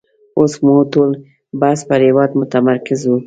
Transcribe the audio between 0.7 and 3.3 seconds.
ټول بحث پر هېواد متمرکز وو.